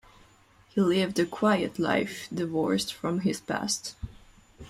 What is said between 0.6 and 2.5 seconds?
He lived a quiet life